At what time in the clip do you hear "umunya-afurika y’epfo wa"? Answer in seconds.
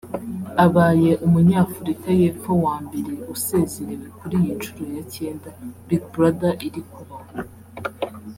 1.25-2.75